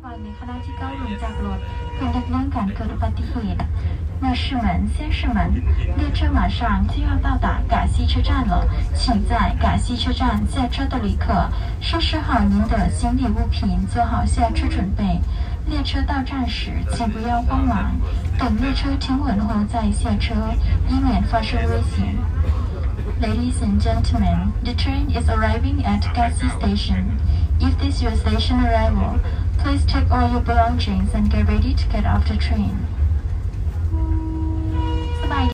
[0.05, 1.59] วังในขณะที่ก้าวลงจากรถ
[1.93, 3.61] เพื่อหลีกเลี่ยงการเกิดอุบัติเหตุ
[4.23, 5.37] 那是门，先是门，
[5.97, 8.53] 列车马上就要到达嘎西车站了，
[8.93, 11.49] 请在嘎西车站下车的旅客
[11.79, 15.19] 收拾好您的行李物品，做好下车准备。
[15.65, 17.95] 列车到站时，请不要慌忙，
[18.37, 20.35] 等列车停稳后再下车，
[20.89, 22.15] 以免发生危险。
[23.19, 27.17] Ladies and gentlemen, the train is arriving at Gasi Station.
[27.59, 29.19] If this is your station arrival,
[29.61, 32.87] please take all your belongings and get ready to get off the train.